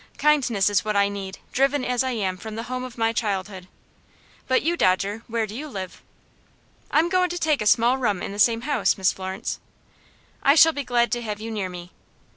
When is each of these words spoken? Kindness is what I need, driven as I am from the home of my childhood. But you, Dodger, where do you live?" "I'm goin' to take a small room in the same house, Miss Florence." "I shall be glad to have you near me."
Kindness 0.17 0.67
is 0.67 0.83
what 0.83 0.95
I 0.95 1.09
need, 1.09 1.37
driven 1.53 1.85
as 1.85 2.03
I 2.03 2.09
am 2.09 2.35
from 2.35 2.55
the 2.55 2.63
home 2.63 2.83
of 2.83 2.97
my 2.97 3.13
childhood. 3.13 3.67
But 4.47 4.63
you, 4.63 4.75
Dodger, 4.75 5.21
where 5.27 5.45
do 5.45 5.53
you 5.53 5.67
live?" 5.67 6.01
"I'm 6.89 7.07
goin' 7.07 7.29
to 7.29 7.37
take 7.37 7.61
a 7.61 7.67
small 7.67 7.99
room 7.99 8.19
in 8.23 8.31
the 8.31 8.39
same 8.39 8.61
house, 8.61 8.97
Miss 8.97 9.13
Florence." 9.13 9.59
"I 10.41 10.55
shall 10.55 10.73
be 10.73 10.83
glad 10.83 11.11
to 11.11 11.21
have 11.21 11.39
you 11.39 11.51
near 11.51 11.69
me." 11.69 11.91